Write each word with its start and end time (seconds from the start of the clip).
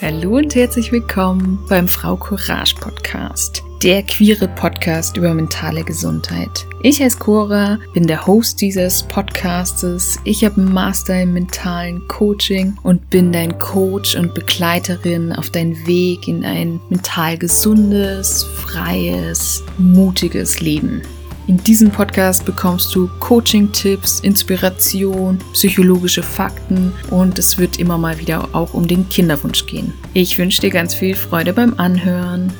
Hallo 0.00 0.36
und 0.36 0.54
herzlich 0.54 0.92
willkommen 0.92 1.58
beim 1.68 1.88
Frau 1.88 2.16
Courage 2.16 2.76
Podcast, 2.76 3.64
der 3.82 4.04
queere 4.04 4.46
Podcast 4.46 5.16
über 5.16 5.34
mentale 5.34 5.82
Gesundheit. 5.82 6.68
Ich 6.84 7.02
heiße 7.02 7.18
Cora, 7.18 7.80
bin 7.94 8.06
der 8.06 8.24
Host 8.24 8.60
dieses 8.60 9.02
Podcastes. 9.02 10.20
Ich 10.22 10.44
habe 10.44 10.60
einen 10.60 10.72
Master 10.72 11.20
im 11.20 11.32
mentalen 11.32 12.06
Coaching 12.06 12.78
und 12.84 13.10
bin 13.10 13.32
dein 13.32 13.58
Coach 13.58 14.14
und 14.14 14.34
Begleiterin 14.34 15.32
auf 15.32 15.50
deinen 15.50 15.84
Weg 15.84 16.28
in 16.28 16.44
ein 16.44 16.78
mental 16.90 17.36
gesundes, 17.36 18.44
freies, 18.44 19.64
mutiges 19.78 20.60
Leben. 20.60 21.02
In 21.48 21.56
diesem 21.56 21.90
Podcast 21.90 22.44
bekommst 22.44 22.94
du 22.94 23.08
Coaching-Tipps, 23.20 24.20
Inspiration, 24.20 25.38
psychologische 25.54 26.22
Fakten 26.22 26.92
und 27.08 27.38
es 27.38 27.56
wird 27.56 27.78
immer 27.78 27.96
mal 27.96 28.18
wieder 28.18 28.54
auch 28.54 28.74
um 28.74 28.86
den 28.86 29.08
Kinderwunsch 29.08 29.64
gehen. 29.64 29.94
Ich 30.12 30.36
wünsche 30.36 30.60
dir 30.60 30.68
ganz 30.68 30.94
viel 30.94 31.14
Freude 31.14 31.54
beim 31.54 31.72
Anhören. 31.80 32.52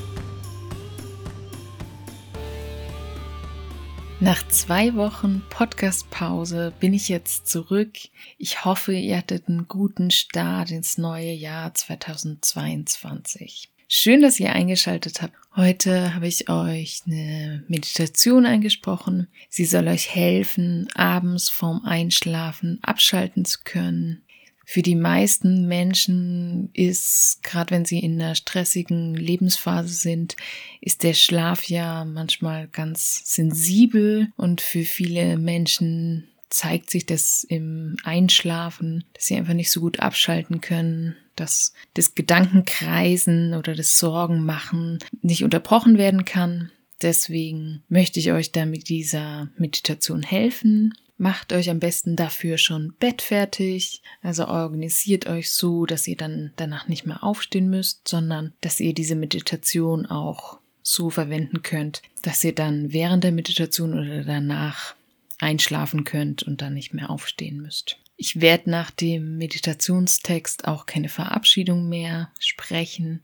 Nach 4.21 4.49
zwei 4.49 4.95
Wochen 4.95 5.43
Podcast-Pause 5.51 6.73
bin 6.81 6.95
ich 6.95 7.11
jetzt 7.11 7.47
zurück. 7.47 7.99
Ich 8.39 8.65
hoffe, 8.65 8.95
ihr 8.95 9.19
hattet 9.19 9.49
einen 9.49 9.69
guten 9.69 10.11
Start 10.11 10.71
ins 10.71 10.97
neue 10.97 11.33
Jahr 11.33 11.75
2022. 11.75 13.69
Schön, 13.91 14.21
dass 14.21 14.39
ihr 14.39 14.53
eingeschaltet 14.53 15.23
habt. 15.23 15.33
Heute 15.57 16.15
habe 16.15 16.29
ich 16.29 16.51
euch 16.51 17.01
eine 17.07 17.65
Meditation 17.69 18.45
eingesprochen. 18.45 19.29
Sie 19.49 19.65
soll 19.65 19.89
euch 19.89 20.15
helfen, 20.15 20.89
abends 20.95 21.49
vorm 21.49 21.81
Einschlafen 21.87 22.81
abschalten 22.83 23.47
zu 23.47 23.61
können. 23.65 24.23
Für 24.67 24.83
die 24.83 24.95
meisten 24.95 25.67
Menschen 25.67 26.69
ist, 26.75 27.41
gerade 27.43 27.71
wenn 27.71 27.87
sie 27.87 28.01
in 28.01 28.21
einer 28.21 28.35
stressigen 28.35 29.15
Lebensphase 29.15 29.95
sind, 29.95 30.37
ist 30.83 31.03
der 31.03 31.15
Schlaf 31.15 31.65
ja 31.65 32.05
manchmal 32.05 32.69
ganz 32.69 33.23
sensibel 33.25 34.31
und 34.37 34.61
für 34.61 34.85
viele 34.85 35.39
Menschen 35.39 36.29
zeigt 36.51 36.91
sich 36.91 37.07
das 37.07 37.45
im 37.45 37.97
Einschlafen, 38.05 39.05
dass 39.15 39.27
sie 39.27 39.37
einfach 39.37 39.55
nicht 39.55 39.71
so 39.71 39.81
gut 39.81 40.01
abschalten 40.01 40.61
können, 40.61 41.17
dass 41.37 41.73
das 41.95 42.15
Gedankenkreisen 42.15 43.55
oder 43.55 43.75
das 43.75 43.99
Sorgenmachen 43.99 44.99
nicht 45.23 45.45
unterbrochen 45.45 45.99
werden 45.99 46.25
kann. 46.25 46.71
Deswegen 47.03 47.83
möchte 47.89 48.19
ich 48.19 48.33
euch 48.33 48.51
da 48.51 48.67
mit 48.67 48.89
dieser 48.89 49.49
Meditation 49.57 50.23
helfen. 50.23 50.95
Macht 51.17 51.53
euch 51.53 51.69
am 51.69 51.81
besten 51.81 52.17
dafür 52.17 52.59
schon 52.59 52.95
Bett 53.01 53.23
fertig, 53.23 54.03
also 54.23 54.47
organisiert 54.47 55.27
euch 55.27 55.51
so, 55.51 55.85
dass 55.85 56.07
ihr 56.07 56.17
dann 56.17 56.53
danach 56.57 56.87
nicht 56.87 57.07
mehr 57.07 57.25
aufstehen 57.25 57.69
müsst, 57.69 58.07
sondern 58.07 58.53
dass 58.61 58.79
ihr 58.79 58.95
diese 58.95 59.17
Meditation 59.17 60.07
auch 60.07 60.59
so 60.81 61.11
verwenden 61.11 61.63
könnt, 61.63 62.03
dass 62.23 62.43
ihr 62.45 62.55
dann 62.55 62.93
während 62.93 63.25
der 63.25 63.33
Meditation 63.33 63.99
oder 63.99 64.25
danach 64.25 64.95
einschlafen 65.39 66.05
könnt 66.05 66.43
und 66.43 66.63
dann 66.63 66.75
nicht 66.75 66.95
mehr 66.95 67.11
aufstehen 67.11 67.61
müsst. 67.61 67.99
Ich 68.17 68.41
werde 68.41 68.71
nach 68.71 68.91
dem 68.91 69.39
Meditationstext 69.39 70.67
auch 70.67 70.87
keine 70.87 71.09
Verabschiedung 71.09 71.89
mehr 71.89 72.33
sprechen. 72.41 73.23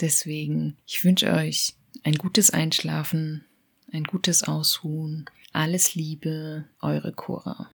Deswegen, 0.00 0.76
ich 0.86 1.04
wünsche 1.04 1.32
euch 1.32 1.74
ein 2.04 2.14
gutes 2.14 2.50
Einschlafen, 2.50 3.44
ein 3.92 4.04
gutes 4.04 4.44
Ausruhen. 4.44 5.24
Alles 5.52 5.96
Liebe, 5.96 6.66
eure 6.80 7.12
Cora. 7.12 7.70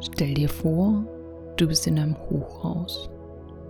Stell 0.00 0.34
dir 0.34 0.48
vor, 0.48 1.06
du 1.56 1.66
bist 1.66 1.86
in 1.86 1.98
einem 1.98 2.16
Hochhaus, 2.16 3.08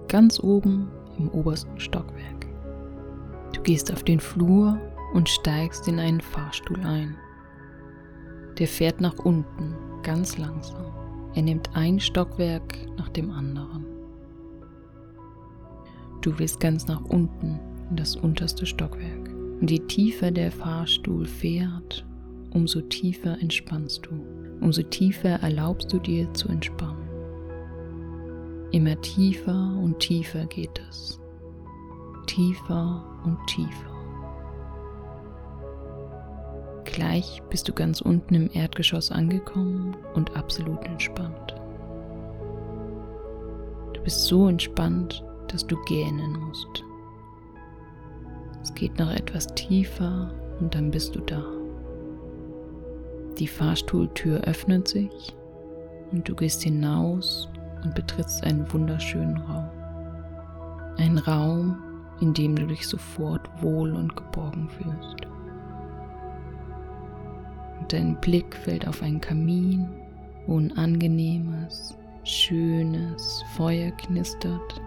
ganz 0.08 0.38
oben 0.38 0.90
im 1.18 1.30
obersten 1.30 1.78
Stockwerk. 1.78 2.51
Du 3.62 3.70
gehst 3.70 3.92
auf 3.92 4.02
den 4.02 4.18
Flur 4.18 4.76
und 5.14 5.28
steigst 5.28 5.86
in 5.86 6.00
einen 6.00 6.20
Fahrstuhl 6.20 6.80
ein. 6.80 7.16
Der 8.58 8.66
fährt 8.66 9.00
nach 9.00 9.16
unten, 9.20 9.76
ganz 10.02 10.36
langsam. 10.36 10.92
Er 11.36 11.42
nimmt 11.42 11.70
ein 11.76 12.00
Stockwerk 12.00 12.76
nach 12.96 13.08
dem 13.10 13.30
anderen. 13.30 13.86
Du 16.22 16.36
willst 16.40 16.58
ganz 16.58 16.88
nach 16.88 17.04
unten, 17.04 17.60
in 17.88 17.94
das 17.94 18.16
unterste 18.16 18.66
Stockwerk. 18.66 19.30
Und 19.60 19.70
je 19.70 19.78
tiefer 19.78 20.32
der 20.32 20.50
Fahrstuhl 20.50 21.24
fährt, 21.24 22.04
umso 22.50 22.80
tiefer 22.80 23.40
entspannst 23.40 24.04
du. 24.06 24.26
Umso 24.60 24.82
tiefer 24.82 25.40
erlaubst 25.40 25.92
du 25.92 26.00
dir 26.00 26.34
zu 26.34 26.48
entspannen. 26.48 27.08
Immer 28.72 29.00
tiefer 29.02 29.78
und 29.80 30.00
tiefer 30.00 30.46
geht 30.46 30.82
es. 30.90 31.21
Tiefer 32.26 33.04
und 33.24 33.38
tiefer. 33.46 33.92
Gleich 36.84 37.42
bist 37.48 37.68
du 37.68 37.72
ganz 37.72 38.00
unten 38.00 38.34
im 38.34 38.50
Erdgeschoss 38.52 39.10
angekommen 39.10 39.96
und 40.14 40.36
absolut 40.36 40.84
entspannt. 40.84 41.54
Du 43.94 44.02
bist 44.02 44.24
so 44.24 44.46
entspannt, 44.46 45.24
dass 45.48 45.66
du 45.66 45.76
gähnen 45.84 46.38
musst. 46.38 46.84
Es 48.62 48.74
geht 48.74 48.98
noch 48.98 49.10
etwas 49.10 49.46
tiefer 49.54 50.34
und 50.60 50.74
dann 50.74 50.90
bist 50.90 51.14
du 51.14 51.20
da. 51.20 51.42
Die 53.38 53.48
Fahrstuhltür 53.48 54.42
öffnet 54.42 54.86
sich 54.86 55.34
und 56.12 56.28
du 56.28 56.34
gehst 56.34 56.62
hinaus 56.62 57.48
und 57.82 57.94
betrittst 57.94 58.44
einen 58.44 58.70
wunderschönen 58.72 59.38
Raum. 59.38 59.70
Ein 60.98 61.18
Raum, 61.18 61.78
in 62.22 62.32
dem 62.32 62.56
du 62.56 62.66
dich 62.66 62.88
sofort 62.88 63.50
wohl 63.62 63.92
und 63.92 64.16
geborgen 64.16 64.70
fühlst 64.70 65.26
dein 67.92 68.16
Blick 68.16 68.56
fällt 68.56 68.88
auf 68.88 69.02
einen 69.02 69.20
Kamin, 69.20 69.88
wo 70.46 70.58
ein 70.58 70.76
angenehmes, 70.76 71.96
schönes 72.24 73.44
Feuer 73.56 73.90
knistert. 73.92 74.80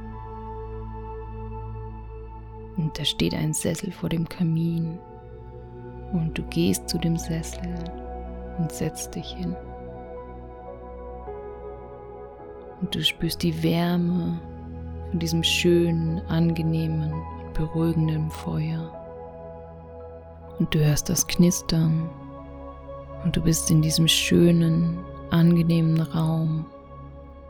Und 2.78 2.97
da 2.97 3.06
steht 3.06 3.34
ein 3.34 3.53
Sessel 3.53 3.91
vor 3.91 4.09
dem 4.09 4.28
Kamin 4.28 5.00
und 6.13 6.38
du 6.38 6.44
gehst 6.44 6.90
zu 6.90 6.97
dem 6.97 7.17
Sessel 7.17 7.75
und 8.57 8.72
setzt 8.72 9.16
dich 9.16 9.31
hin. 9.34 9.56
Und 12.81 12.94
du 12.94 13.03
spürst 13.03 13.44
die 13.44 13.63
Wärme 13.63 14.40
von 15.10 15.20
diesem 15.20 15.44
schönen, 15.44 16.20
angenehmen, 16.28 17.14
beruhigenden 17.54 18.30
Feuer. 18.30 18.92
Und 20.60 20.74
du 20.74 20.80
hörst 20.80 21.10
das 21.10 21.28
Knistern 21.28 22.10
und 23.24 23.36
du 23.36 23.42
bist 23.42 23.70
in 23.72 23.82
diesem 23.82 24.08
schönen, 24.08 25.00
angenehmen 25.32 26.00
Raum 26.00 26.66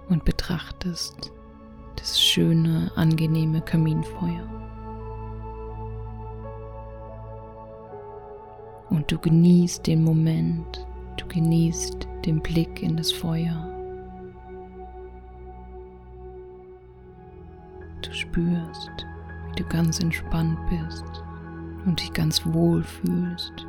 und 0.09 0.25
betrachtest 0.25 1.31
das 1.97 2.21
schöne, 2.21 2.91
angenehme 2.95 3.61
Kaminfeuer. 3.61 4.49
Und 8.89 9.11
du 9.11 9.17
genießt 9.17 9.85
den 9.87 10.03
Moment, 10.03 10.87
du 11.17 11.27
genießt 11.27 12.07
den 12.25 12.41
Blick 12.41 12.81
in 12.81 12.95
das 12.95 13.11
Feuer. 13.11 13.74
Spürst, 18.35 19.05
wie 19.47 19.55
du 19.55 19.63
ganz 19.69 19.99
entspannt 19.99 20.57
bist 20.69 21.23
und 21.85 22.01
dich 22.01 22.11
ganz 22.11 22.45
wohl 22.45 22.83
fühlst. 22.83 23.65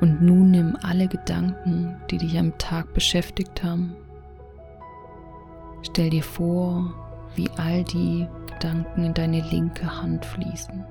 Und 0.00 0.22
nun 0.22 0.50
nimm 0.50 0.76
alle 0.82 1.08
Gedanken, 1.08 1.96
die 2.10 2.18
dich 2.18 2.38
am 2.38 2.56
Tag 2.58 2.92
beschäftigt 2.94 3.62
haben. 3.62 3.94
Stell 5.82 6.10
dir 6.10 6.22
vor, 6.22 6.92
wie 7.34 7.50
all 7.56 7.84
die 7.84 8.26
Gedanken 8.46 9.04
in 9.04 9.14
deine 9.14 9.40
linke 9.40 10.02
Hand 10.02 10.24
fließen. 10.24 10.84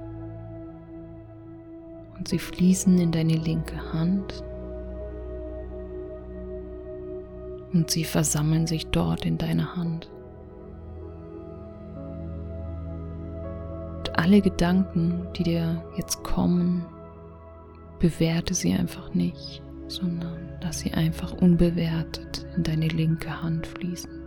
Und 2.18 2.28
sie 2.28 2.40
fließen 2.40 2.98
in 2.98 3.12
deine 3.12 3.36
linke 3.36 3.94
Hand 3.94 4.44
und 7.74 7.90
sie 7.92 8.04
versammeln 8.04 8.68
sich 8.68 8.88
dort 8.88 9.26
in 9.26 9.38
deiner 9.38 9.76
Hand. 9.76 10.10
Und 13.98 14.18
alle 14.18 14.42
Gedanken, 14.42 15.28
die 15.36 15.44
dir 15.44 15.84
jetzt 15.98 16.24
kommen, 16.24 16.86
bewerte 18.00 18.54
sie 18.54 18.74
einfach 18.74 19.14
nicht, 19.14 19.62
sondern 19.88 20.58
lass 20.62 20.80
sie 20.80 20.94
einfach 20.94 21.34
unbewertet 21.34 22.46
in 22.56 22.64
deine 22.64 22.88
linke 22.88 23.42
Hand 23.42 23.68
fließen. 23.68 24.20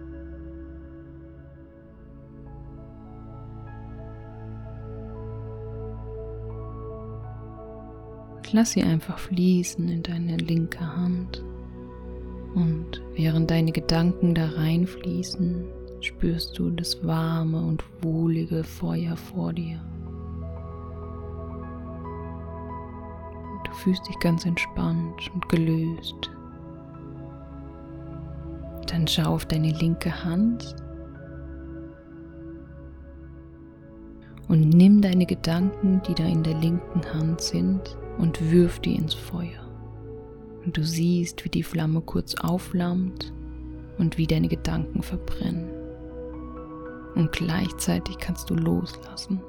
lass 8.53 8.73
sie 8.73 8.83
einfach 8.83 9.19
fließen 9.19 9.89
in 9.89 10.03
deine 10.03 10.37
linke 10.37 10.81
Hand. 10.97 11.43
Und 12.55 13.03
während 13.15 13.51
deine 13.51 13.73
Gedanken 13.73 14.35
da 14.35 14.47
reinfließen, 14.47 15.65
spürst 16.01 16.59
du 16.59 16.71
das 16.71 17.05
warme 17.07 17.63
und 17.63 17.83
wohlige 18.03 18.65
Feuer 18.65 19.17
vor 19.17 19.53
dir. 19.53 19.81
Du 23.65 23.73
fühlst 23.73 24.07
dich 24.09 24.19
ganz 24.19 24.45
entspannt 24.45 25.31
und 25.33 25.49
gelöst. 25.49 26.31
Dann 28.87 29.07
schau 29.07 29.35
auf 29.35 29.47
deine 29.47 29.73
linke 29.73 30.25
Hand 30.25 30.77
und 34.49 34.69
nimm 34.69 35.01
deine 35.01 35.25
Gedanken, 35.25 36.03
die 36.07 36.15
da 36.15 36.25
in 36.25 36.43
der 36.43 36.59
linken 36.59 37.03
Hand 37.15 37.41
sind, 37.41 37.97
und 38.19 38.53
wirf 38.53 38.79
die 38.81 38.97
ins 38.97 39.15
Feuer. 39.15 39.72
Und 40.65 40.77
du 40.77 40.85
siehst, 40.85 41.45
wie 41.45 41.49
die 41.49 41.63
Flamme 41.63 42.01
kurz 42.01 42.35
aufflammt 42.37 43.33
und 43.99 44.19
wie 44.19 44.27
deine 44.27 44.49
Gedanken 44.49 45.03
verbrennen. 45.03 45.69
Und 47.15 47.33
gleichzeitig 47.33 48.19
kannst 48.19 48.49
du 48.49 48.55
loslassen. 48.55 49.41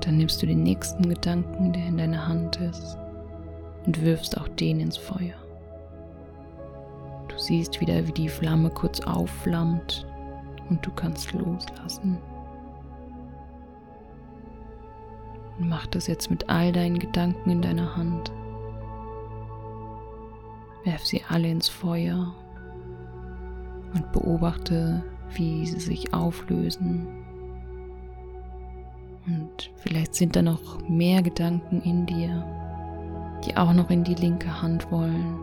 Dann 0.00 0.16
nimmst 0.16 0.42
du 0.42 0.46
den 0.46 0.62
nächsten 0.62 1.08
Gedanken, 1.08 1.72
der 1.72 1.86
in 1.86 1.98
deiner 1.98 2.26
Hand 2.26 2.56
ist, 2.56 2.96
und 3.86 4.00
wirfst 4.02 4.38
auch 4.40 4.48
den 4.48 4.80
ins 4.80 4.96
Feuer. 4.96 5.34
Du 7.28 7.38
siehst 7.38 7.80
wieder, 7.80 8.06
wie 8.06 8.12
die 8.12 8.28
Flamme 8.28 8.70
kurz 8.70 9.00
aufflammt 9.00 10.06
und 10.70 10.84
du 10.84 10.90
kannst 10.92 11.32
loslassen. 11.32 12.18
Und 15.58 15.68
mach 15.68 15.86
das 15.88 16.06
jetzt 16.06 16.30
mit 16.30 16.48
all 16.48 16.72
deinen 16.72 16.98
Gedanken 16.98 17.50
in 17.50 17.60
deiner 17.60 17.94
Hand. 17.96 18.32
Werf 20.84 21.04
sie 21.04 21.22
alle 21.28 21.50
ins 21.50 21.68
Feuer 21.68 22.34
und 23.94 24.12
beobachte, 24.12 25.02
wie 25.34 25.66
sie 25.66 25.80
sich 25.80 26.14
auflösen. 26.14 27.06
Und 29.26 29.70
vielleicht 29.76 30.14
sind 30.14 30.36
da 30.36 30.42
noch 30.42 30.88
mehr 30.88 31.22
Gedanken 31.22 31.82
in 31.82 32.06
dir, 32.06 32.44
die 33.44 33.56
auch 33.56 33.72
noch 33.72 33.90
in 33.90 34.04
die 34.04 34.14
linke 34.14 34.62
Hand 34.62 34.90
wollen. 34.90 35.38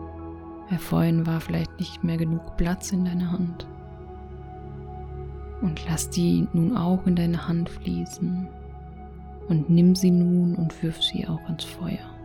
Weil 0.68 0.78
vorhin 0.78 1.26
war 1.26 1.40
vielleicht 1.40 1.78
nicht 1.78 2.04
mehr 2.04 2.16
genug 2.16 2.56
Platz 2.56 2.92
in 2.92 3.04
deiner 3.04 3.32
Hand. 3.32 3.66
Und 5.62 5.84
lass 5.88 6.10
die 6.10 6.46
nun 6.52 6.76
auch 6.76 7.06
in 7.06 7.16
deine 7.16 7.48
Hand 7.48 7.68
fließen 7.70 8.48
und 9.48 9.70
nimm 9.70 9.94
sie 9.94 10.10
nun 10.10 10.54
und 10.54 10.82
wirf 10.82 11.02
sie 11.02 11.26
auch 11.26 11.48
ins 11.48 11.64
Feuer. 11.64 12.17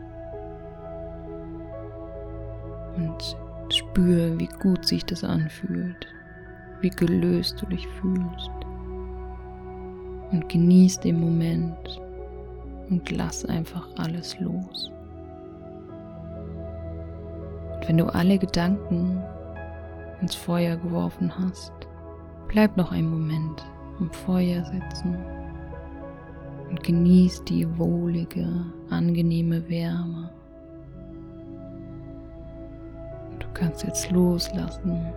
Und 3.13 3.73
spür, 3.73 4.39
wie 4.39 4.49
gut 4.61 4.85
sich 4.85 5.05
das 5.05 5.23
anfühlt, 5.23 6.07
wie 6.81 6.89
gelöst 6.89 7.61
du 7.61 7.65
dich 7.67 7.87
fühlst. 7.87 8.51
Und 10.31 10.49
genieß 10.49 10.99
den 10.99 11.19
Moment 11.19 12.01
und 12.89 13.11
lass 13.11 13.45
einfach 13.45 13.87
alles 13.97 14.39
los. 14.39 14.91
Und 17.75 17.87
wenn 17.87 17.97
du 17.97 18.05
alle 18.07 18.37
Gedanken 18.39 19.21
ins 20.21 20.35
Feuer 20.35 20.75
geworfen 20.77 21.31
hast, 21.37 21.73
bleib 22.47 22.75
noch 22.77 22.91
einen 22.91 23.09
Moment 23.09 23.63
am 23.99 24.11
Feuer 24.11 24.65
sitzen 24.65 25.17
und 26.69 26.83
genieß 26.83 27.43
die 27.43 27.67
wohlige, 27.77 28.47
angenehme 28.89 29.69
Wärme. 29.69 30.31
Kannst 33.53 33.83
jetzt 33.83 34.09
loslassen 34.11 35.13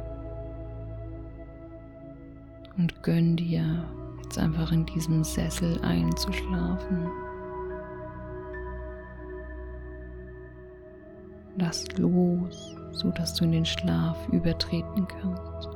und 2.77 3.03
gönn 3.03 3.37
dir 3.37 3.85
jetzt 4.23 4.39
einfach 4.39 4.73
in 4.73 4.85
diesem 4.87 5.25
Sessel 5.25 5.81
einzuschlafen. 5.83 7.09
Lass 11.59 11.87
los, 11.97 12.77
so 12.93 13.11
dass 13.11 13.35
du 13.35 13.45
in 13.45 13.53
den 13.53 13.65
Schlaf 13.65 14.29
übertreten 14.29 15.07
kannst. 15.09 15.76